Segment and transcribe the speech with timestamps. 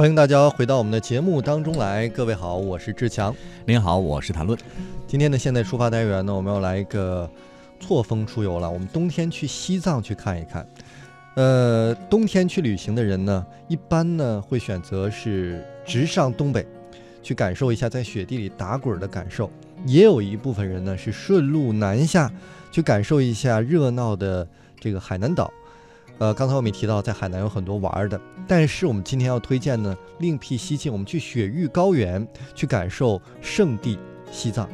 [0.00, 3.36] 欢迎大家回到我们的节目当中来，各位好，我是志强。
[3.66, 4.58] 您好，我是谭论。
[5.06, 7.30] 今天的现代出发单元呢，我们要来一个
[7.78, 8.70] 错峰出游了。
[8.70, 10.66] 我们冬天去西藏去看一看。
[11.34, 16.66] 呃，冬天去旅行的人呢，一般呢会选择是直上东北，
[17.22, 19.50] 去感受一下在雪地里打滚的感受。
[19.84, 22.32] 也有一部分人呢是顺路南下，
[22.72, 24.48] 去感受一下热闹的
[24.80, 25.52] 这个海南岛。
[26.20, 33.98] 呃，刚才我们也提到，在海南有很多玩的，但是我们今天要推荐呢，另辟蹊径，我们去雪域高原去感受圣地
[34.30, 34.68] 西藏。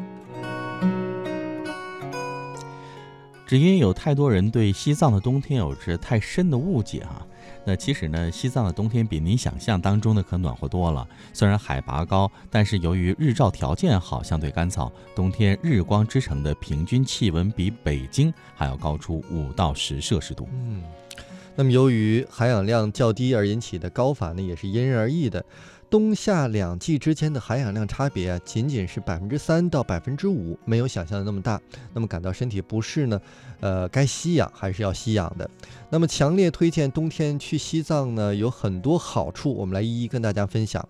[3.47, 7.25] 只因有太多人对西藏的冬天有着太深的误解哈。
[7.65, 11.07] 那其实呢，西藏的冬天比您想象当中的可暖和多了。
[11.33, 20.49] 虽然海拔高，但是由于日照条件好，相对干燥，冬天日光之城的平均气温比北京还要高出五到十摄氏度。
[20.53, 20.83] 嗯。
[21.57, 25.45] 那么，由于含氧量较低而引起的高反呢，也是因人而异的。
[25.89, 31.59] 冬夏两季之间的含氧量差别啊，仅仅是百分之三到百分之五，没有想象的那么大。
[31.95, 33.21] 那么感到身体不适呢，
[33.61, 35.49] 呃，该吸氧还是要吸氧的。
[35.89, 40.87] 那么强烈推荐冬天去西藏呢，有很多好处，我们来一一跟大家分享。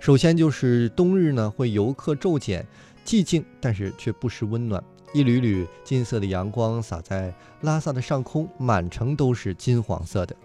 [0.00, 2.66] 首先就是冬日呢会游客骤减，
[3.06, 4.82] 寂静但是却不失温暖。
[5.12, 10.36] 一缕缕金色的阳光洒在拉萨的上空，满城都是金黄色的。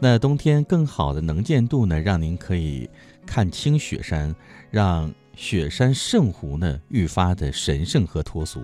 [0.00, 2.88] 那冬天更好的能见度呢，让您可以
[3.26, 4.32] 看清雪山，
[4.70, 8.62] 让雪山圣湖呢愈发的神圣和脱俗。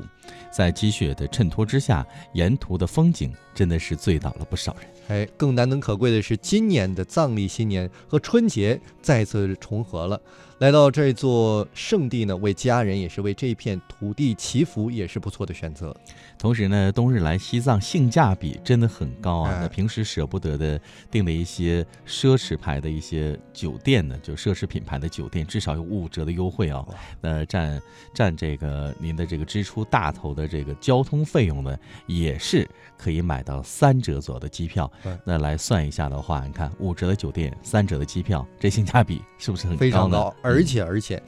[0.52, 4.86] 在积雪的衬托之下，沿途的风景真的是醉倒了不少人。
[5.08, 10.20] 哎，更难能可贵的是，今年的藏历新年和春节再次重合了。
[10.58, 15.94] 来到这座圣地呢，为家人也是为这片土地祈福，也是不错的选择。
[16.38, 19.58] 同时呢，冬日来西藏性价比真的很高啊！
[19.60, 26.86] 那平时舍不得的订的一些奢侈牌的一些酒店呢，就奢侈品牌的酒店，至少有五五折的优惠啊。
[27.20, 27.80] 那占
[28.14, 31.76] 占这个您的这个支出大头的这个交通费用呢，
[32.06, 34.90] 也是可以买到三折左右的机票。
[35.24, 40.34] 那来算一下的话，你看五折的酒店，三折的机票，这性价比是不是很非常高？
[40.44, 41.20] 而且而且。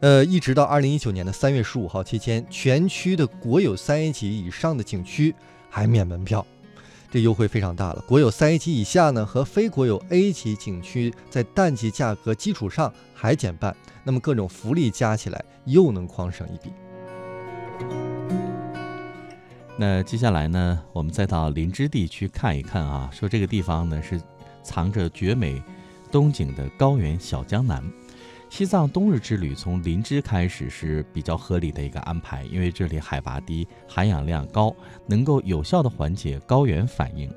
[0.00, 5.34] 呃，一直到二零一九年的三月十五号期间，全区的国有三 A 级以上的景区
[5.70, 6.46] 还免门票，
[7.10, 8.04] 这优惠非常大了。
[8.06, 13.74] 国有三 A 级以下呢，和非国有 A 级景区在淡季价格基础上还减半，
[14.04, 16.70] 那么各种福利加起来又能狂省一笔。
[19.78, 24.20] 那接下来呢，我们再到林芝地区看一看啊，说这个地方呢是
[24.62, 25.62] 藏着绝美
[26.12, 27.82] 冬景的高原小江南。
[28.48, 34.74] 西藏冬日之旅从林芝开始是比较合理的一个安排，因为这里海拔低，含氧量高，
[35.06, 37.30] 能够有效的缓解高原反应。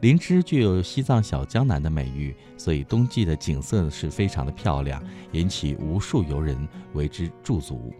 [0.00, 5.02] 林芝具有西藏小江南的美誉，所以冬季的景色是非常的漂亮，
[5.32, 6.56] 引起无数游人
[6.94, 7.92] 为之驻足。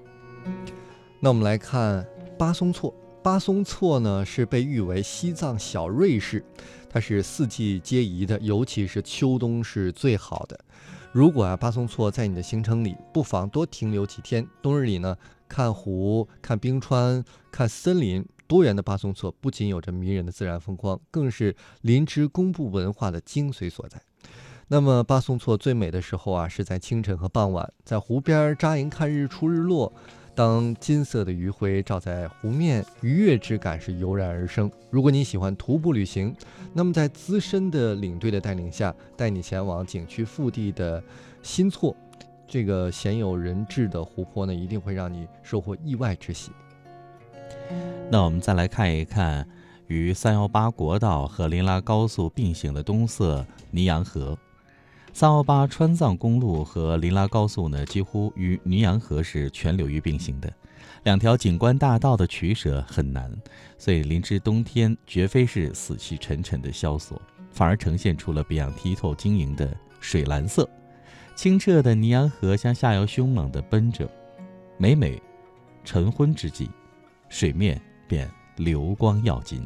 [1.21, 2.06] 那我们来看
[2.39, 6.43] 巴松措，巴松措呢是被誉为西藏小瑞士，
[6.89, 10.59] 它是四季皆宜的，尤其是秋冬是最好的。
[11.12, 14.49] 如果啊巴松措在你的行程里，不妨多停留几天。
[14.62, 15.15] 冬日里呢，
[15.47, 24.00] 看湖、看冰川、看森林，多元的巴松措不仅有着迷人的自然风光，更是林芝工布文化的精髓所在。
[24.69, 29.93] 那么巴松措最美的时候啊，是在清晨和傍晚，在湖边扎营看日出日落。
[30.34, 34.70] 当金色的余晖照在湖面，愉悦之感是油然而生。
[34.91, 36.34] 如果你喜欢徒步旅行，
[36.72, 41.03] 那么在资深的领队的带领下，带你前往景区腹地的
[41.43, 41.94] 新措，
[42.48, 46.50] 这个鲜有人质的湖泊呢，一定会让你收获意外之喜。
[48.10, 49.47] 那我们再来看一看，
[49.87, 54.38] 与三幺八国道和林拉高速并行的东色尼洋河。
[55.15, 60.53] 三幺八川藏公路和林拉高速呢，几乎与尼洋河是全流域并行的，
[61.05, 63.31] 两条景观大道的取舍很难，
[63.77, 70.69] 所以林芝冬天绝非是死气沉沉的萧索，反而呈现出了别样剔透晶莹的水蓝色。
[71.37, 74.11] 清澈的尼洋河向下游凶猛地奔着，
[74.79, 75.23] 每每
[75.85, 76.70] 晨昏之际，
[77.29, 79.62] 水面便流光耀金。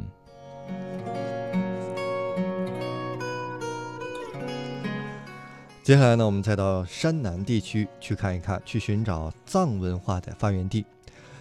[5.87, 10.85] 接下来呢，我们再到山南地区去看一看，去寻找藏文化的发源地。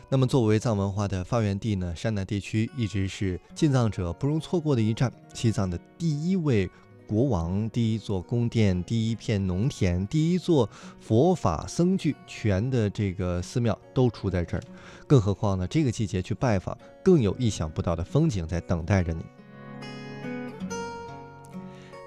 [0.07, 5.12] 那么，作为藏文化的发源地呢，山南地区一直是进藏者不容错过的一站。
[5.33, 6.69] 西藏的第一位
[7.07, 10.69] 国王、第一座宫殿、第一片农田、第一座
[11.00, 14.62] 佛法僧聚全的这个寺庙都出在这儿。
[15.07, 19.25] 更何况呢，这个季节去拜访，更有意想不到的风景在等待着你。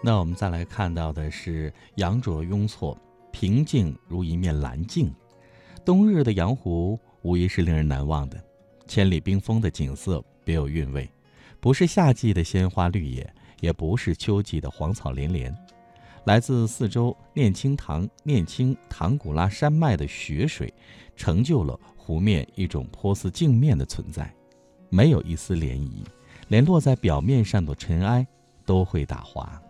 [0.00, 2.96] 那我们再来看到的是羊卓雍措，
[3.32, 5.12] 平静如一面蓝镜。
[5.84, 8.40] 冬日的羊湖无疑是令人难忘的，
[8.86, 11.10] 千里冰封的景色别有韵味，
[11.58, 15.54] 不是夏季的鲜花绿野，也不是秋季的黄草连连。
[16.24, 20.72] 来自四周念青塘、念青唐古拉山脉的雪水，
[21.16, 24.32] 成就了湖面一种颇似镜面的存在，
[24.90, 26.04] 没有一丝涟漪，
[26.48, 28.24] 连落在表面上的尘埃
[28.64, 29.60] 都会打滑。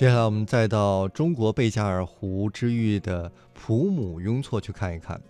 [0.00, 5.20] 接下来我们再到中国贝加尔湖之域的普姆雍措去看一看。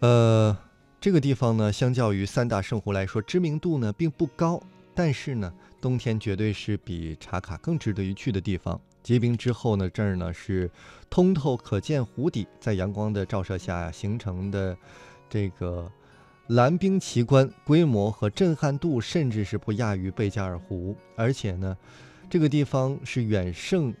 [0.00, 0.54] 呃，
[1.00, 4.62] 这个地方呢，相较于三大圣湖来说，知名度呢并不高，
[4.94, 5.50] 但是呢，
[5.80, 8.78] 冬天绝对是比茶卡更值得一去的地方。
[9.02, 10.70] 结冰之后呢，这儿呢是
[11.08, 14.76] 通透可见湖底，在阳光的照射下形成的
[15.30, 15.90] 这个
[16.48, 21.74] 蓝冰奇观，规模和震撼度甚至是不亚于贝加尔湖，而且呢。
[22.30, 23.92] 这个地方是远胜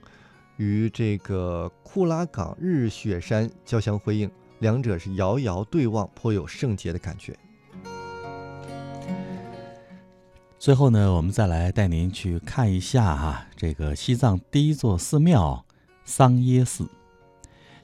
[0.56, 4.30] 于这个库拉岗日雪山交相辉映，
[4.60, 7.36] 两者是遥遥对望，颇有圣洁的感觉。
[10.60, 15.64] 最后呢，我们再来带您去看一下哈，这个西藏第一座寺庙
[16.04, 16.88] 桑耶寺。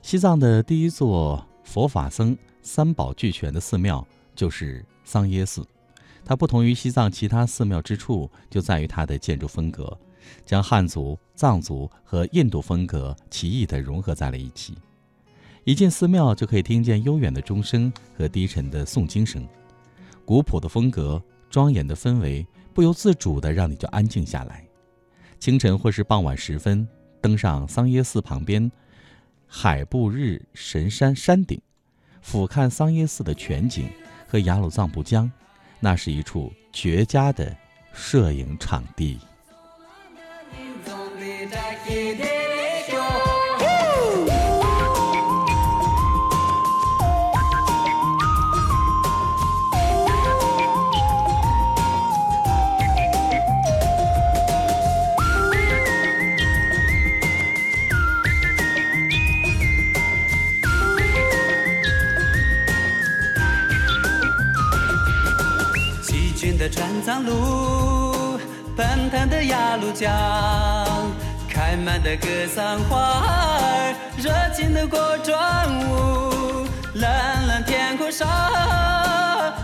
[0.01, 4.07] 西藏的第一座佛法僧三宝俱全的寺庙
[4.37, 5.67] 就是桑耶寺，
[6.25, 9.99] 它不同于西藏其他寺庙之处就在于它的建筑风格。
[10.45, 14.75] 将汉族、藏族和印度风格奇异地融合在了一起。
[15.65, 19.47] 一进寺庙，就可以听见悠远的钟声和低沉的诵经声，
[20.25, 21.21] 古朴的风格、
[21.51, 24.65] 庄严的氛围，不由自主地让你就安静下来。
[25.41, 26.87] 清晨或是傍晚时分，
[27.21, 28.71] 登上桑耶寺旁边
[29.47, 31.61] 海布日神山山顶，
[32.23, 33.89] 俯瞰桑耶寺的全景
[34.29, 35.31] 和雅鲁藏布江，
[35.81, 37.57] 那是一处绝佳的
[37.93, 39.19] 摄影场地。
[41.87, 42.17] 崎
[66.35, 68.39] 岖的川藏路，
[68.77, 70.11] 奔腾的雅鲁江。
[71.67, 75.37] 开满的格桑花儿，热情的过庄
[75.91, 76.65] 舞，
[76.95, 78.25] 蓝蓝天空上，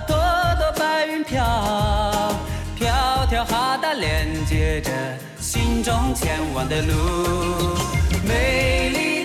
[0.05, 0.17] 朵
[0.59, 1.45] 朵白云飘，
[2.75, 4.91] 飘飘哈达连接着
[5.39, 7.77] 心中前往的路，
[8.27, 9.22] 美丽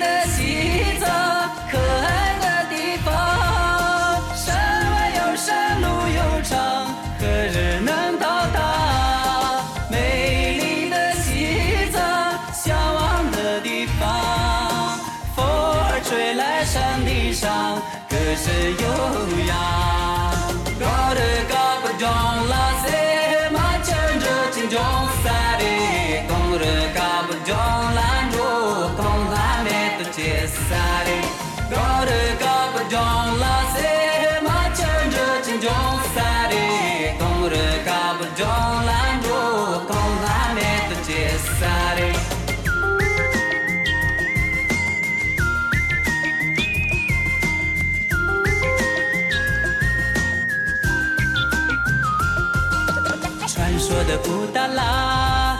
[54.23, 55.59] 布达拉，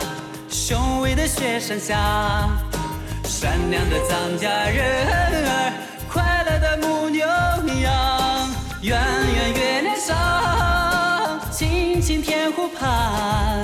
[0.49, 2.49] 雄伟的雪山下，
[3.23, 5.73] 善良的藏家人儿，
[6.11, 8.49] 快乐的牧牛羊，
[8.81, 8.99] 圆
[9.35, 13.63] 圆月亮上，青青天湖畔，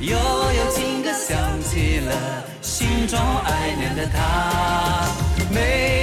[0.00, 2.12] 悠悠情歌响起了
[2.60, 5.06] 心中爱恋的他，
[5.50, 6.01] 美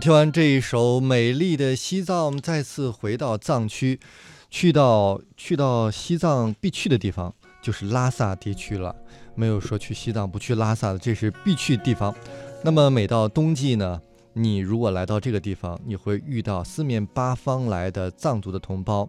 [0.00, 3.98] 听完这一首美丽的西藏，我们再次回到藏区，
[4.50, 8.94] 去到去到西藏必去的地方，就是拉萨地区了。
[9.34, 12.14] 没有说去西藏不去拉萨的，这是必去地方。
[12.62, 14.00] 那么每到冬季呢，
[14.34, 19.08] 你如果来到这个地方，你会遇到四面八方来的藏族的同胞，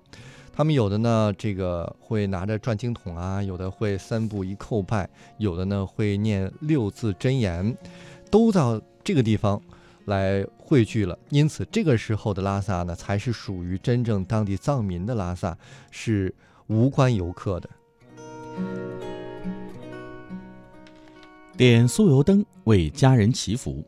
[0.53, 7.75] 他们有的呢，这个会拿着转经筒啊，有的会三步一叩拜，有的呢会念六字真言，
[8.29, 9.62] 都到这个地方
[10.08, 11.18] 来汇聚了。
[11.30, 15.58] 因此，这个时候的拉萨呢，才是属于真正当地藏民的拉萨，
[15.92, 16.34] 是
[16.68, 17.70] 无关游客的。
[21.56, 23.84] 点酥油灯为家人祈福，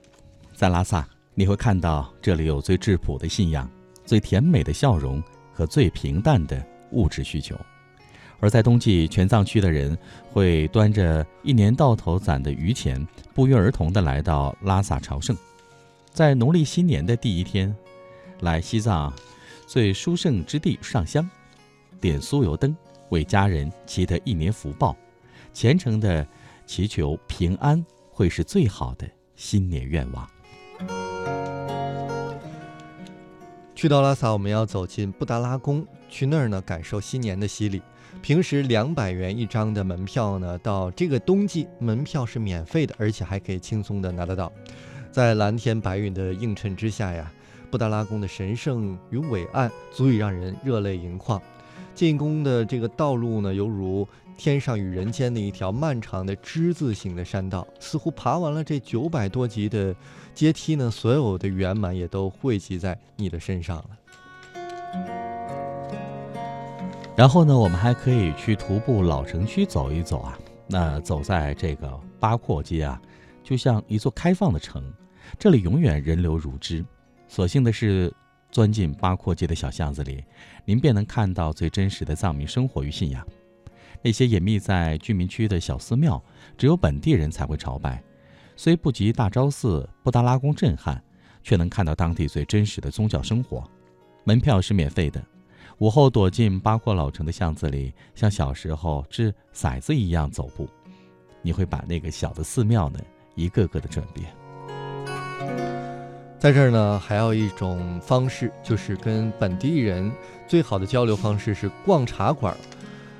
[0.53, 3.69] 在拉萨你会看到这里有最质朴的信仰、
[4.05, 5.23] 最甜美的笑容
[5.53, 6.61] 和最平淡的
[6.91, 7.55] 物质需求。
[8.41, 9.97] 而在冬季，全藏区的人
[10.31, 15.37] 会端着一年到头攒的余钱，不约而同地来到拉萨朝圣。
[16.19, 17.73] 在农历新年的第一天，
[18.41, 19.13] 来西藏
[19.65, 21.25] 最殊胜之地上香，
[22.01, 22.75] 点酥油灯
[23.07, 24.93] 为家人祈得一年福报，
[25.53, 26.27] 虔诚的。
[26.65, 30.29] 祈求平安会是最好的新年愿望。
[33.73, 37.81] 去到拉萨，我们要走进布达拉宫，去那儿呢感受新年的洗礼。
[38.21, 44.51] 平时两百元一张的门票呢，到这个冬季门票是免费的，而且还可以轻松的拿得到。
[45.11, 47.31] 在蓝天白云的映衬之下呀，
[47.71, 51.41] 布达拉宫的神圣与伟岸足以让人热泪盈眶。
[51.95, 57.67] 进宫的这个道路呢，犹如天上与人间的一条漫长的之字形的山道。
[57.79, 59.93] 似乎爬完了这九百多级的
[60.33, 63.89] 阶梯呢，所有的圆满也都汇集在你的身上了。
[67.17, 70.39] 然后呢，我们还可以去徒步老城区走一走啊。
[70.67, 73.01] 那走在这个八廓街啊，
[73.43, 74.81] 就像一座开放的城，
[75.37, 76.83] 这里永远人流如织。
[77.27, 78.13] 所幸的是。
[78.51, 80.23] 钻进八廓街的小巷子里，
[80.65, 83.23] 您便能看到最真实的藏民生活与信仰。
[84.01, 86.19] 那些隐秘在居民区的小寺庙，
[86.57, 88.01] 只有本地人才会朝拜，
[88.55, 90.99] 虽不及大昭寺、布达拉宫震撼，
[91.43, 93.63] 却能看到当地最真实的宗教生活。
[94.23, 95.23] 门票是免费的。
[95.77, 100.67] 午后躲进八廓老城的巷子里，像小时候掷骰子一样走步，
[101.43, 102.99] 你会把那个小的寺庙呢，
[103.35, 104.38] 一个个的转遍。
[106.39, 110.09] 在这儿呢，还有一种方式，就是跟本地人
[110.47, 112.55] 最好的交流方式是逛茶馆。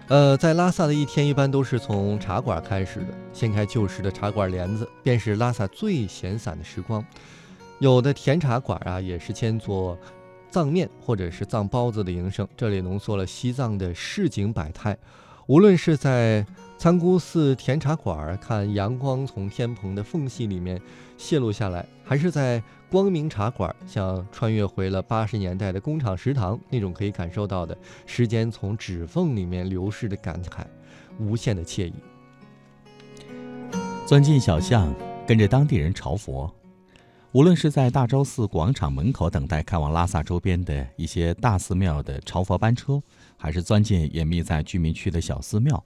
[0.08, 7.06] 呃，在拉萨的一天一般都是从茶馆开始的，掀开旧时的茶馆帘子，便是拉萨最闲散的时光。
[7.80, 9.98] 有的甜茶馆啊，也是兼做
[10.50, 12.48] 藏面或者是藏包子的营生。
[12.56, 14.98] 这里浓缩了西藏的市井百态，
[15.46, 16.46] 无论是在
[16.78, 20.82] 参姑寺甜茶馆看阳光从天棚的缝隙里面
[21.18, 27.78] 泄露下来，还是在光明茶馆，像穿越回了八十年代的工厂食堂那种可以感受到的
[28.08, 30.66] 时间从指缝里面流逝的感慨，
[31.20, 31.94] 无限的惬意。
[34.08, 34.92] 钻进小巷，
[35.28, 36.52] 跟着当地人朝佛，
[37.32, 43.00] 无论是在大昭寺广场门口等待开往拉萨周边的一些大寺庙的朝佛班车，
[43.38, 45.84] 还是钻进隐秘在居民区的小寺庙，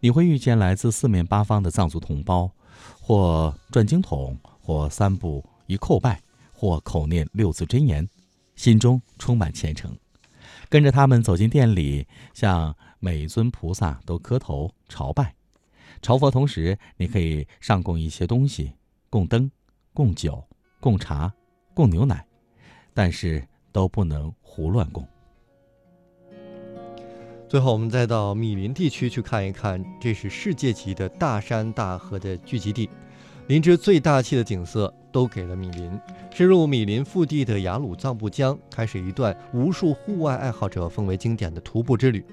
[0.00, 2.50] 你会遇见来自四面八方的藏族同胞，
[3.02, 6.18] 或转经筒，或三步一叩拜。
[6.60, 8.04] 或口念六字真言，
[8.56, 9.96] 心中充满虔诚，
[10.68, 15.32] 跟着他们走进店里，向每一尊菩萨都磕头朝拜。
[16.02, 18.72] 朝佛同时，你可以上供一些东西，
[19.08, 19.48] 供灯、
[19.94, 20.42] 供酒、
[20.80, 21.32] 供茶、
[21.74, 22.26] 供牛奶，
[22.92, 25.06] 但是都不能胡乱供。
[27.48, 32.90] 最后，我们再到米林地区去看一看，这是世界级的大山大河的聚集地。
[33.46, 35.90] 林芝最大气的景色都给了米林。
[36.30, 42.24] 深入米林腹地的雅鲁藏布江，开始一段无数户外爱好者奉为经典的徒步之旅。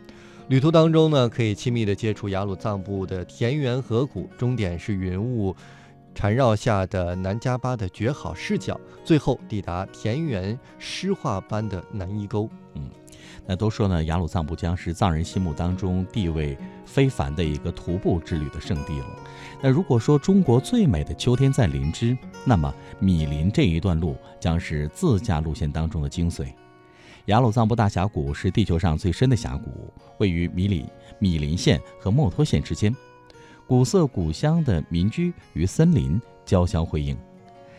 [0.49, 5.55] 旅途当中呢，可以亲密地接触雅鲁藏布的田园河谷，终点是云雾
[6.13, 12.47] 缠绕下的南迦巴的绝好视角，最后抵达田园诗画般的南伊沟。
[12.75, 12.87] 嗯。
[13.45, 19.07] 那都说呢，雅鲁藏布江是藏人心目当中地位非凡的一个徒步之旅的圣地了。
[19.61, 26.47] 那如果说中国最美的秋天在林芝，那么米林这一段路将是自驾路线当中的精髓。
[27.25, 30.85] 雅鲁藏布大峡谷是地球上最深的峡谷，位于米里
[31.17, 32.95] 米林县和墨脱县之间，
[33.65, 37.17] 古色古香的民居与森林交相辉映。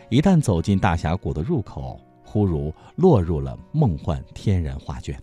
[0.09, 5.17] 一旦走进大峡谷的入口，忽如落入了梦幻天然画卷。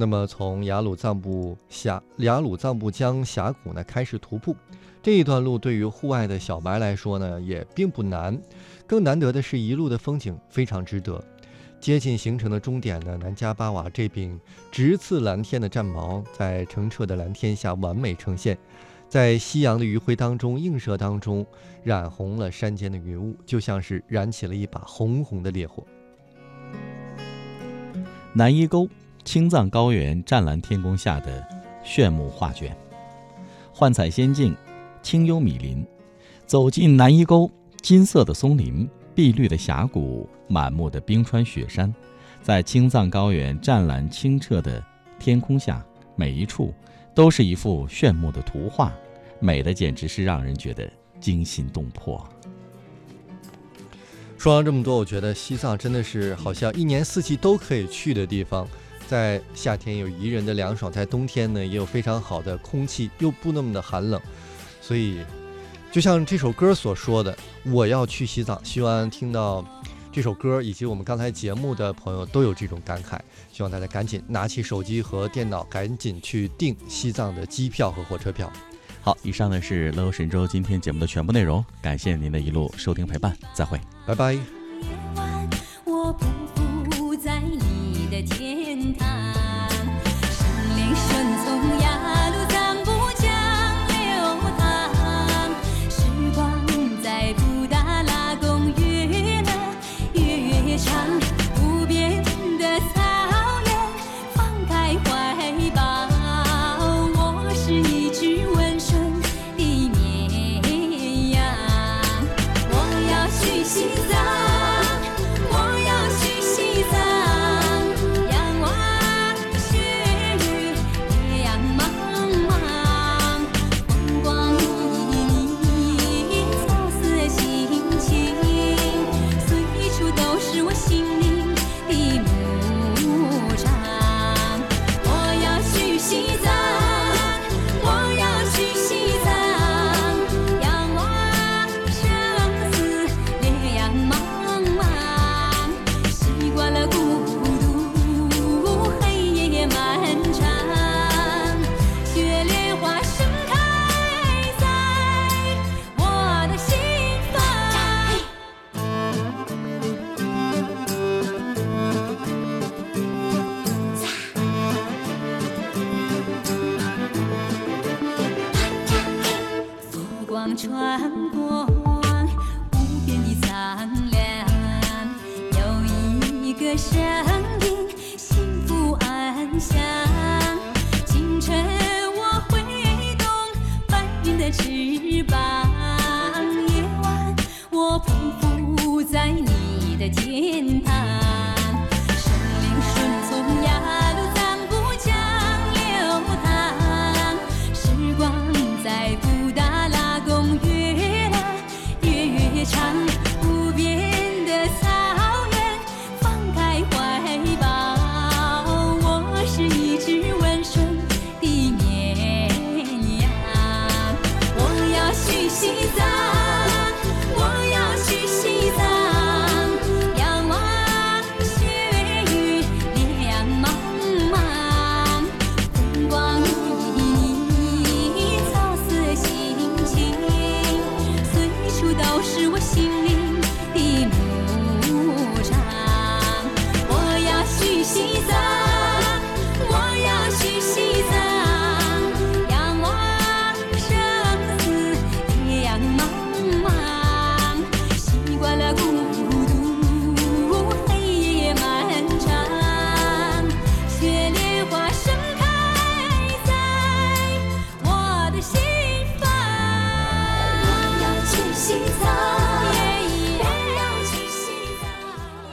[0.00, 4.54] 那么从雅鲁藏布峡雅鲁藏布江峡谷呢开始徒步，
[5.02, 8.40] 这一段路对于户外的小白来说呢也并不难，
[8.86, 11.20] 更难得的是一路的风景非常值得。
[11.80, 14.38] 接近行程的终点呢，南迦巴瓦这柄
[14.70, 18.56] 直刺蓝天的战矛，在澄澈的蓝天下完美呈现，
[19.08, 21.44] 在夕阳的余晖当中映射当中，
[21.82, 25.84] 染红了山间的云雾，就像是燃起了一把红红的烈火。
[28.34, 28.86] 南伊沟，
[29.24, 31.46] 青藏高原湛蓝天空下的
[31.82, 32.76] 炫目画卷，
[33.72, 34.54] 幻彩仙境，
[35.02, 35.84] 清幽米林。
[36.46, 40.28] 走进南伊沟，金色的松林，碧绿的峡谷。
[40.46, 41.94] 满目的冰川雪山，
[42.42, 44.82] 在青藏高原湛蓝清澈的
[45.18, 45.84] 天空下，
[46.16, 46.72] 每一处
[47.14, 48.92] 都是一幅炫目的图画，
[49.40, 52.26] 美的简直是让人觉得惊心动魄。
[54.38, 58.66] 说了这么多，我觉得西藏真的是好像一年四季都可以去的地方，
[59.08, 64.20] 在夏天有宜人的凉爽，在冬天呢也有非常好的空气，又不那么的寒冷，
[64.80, 65.18] 所以
[65.90, 69.64] 就像这首歌所说的，我要去西藏，希望听到。
[70.10, 73.20] 这首歌以及我们刚才节目的朋友都有这种感慨，
[73.52, 78.50] 希望大家赶紧拿起手机和电脑，赶紧去订西藏的机票和火车票。
[79.08, 84.38] 好，以上呢是乐游神州今天节目的全部内容，感谢您的一路收听陪伴，再会，拜拜。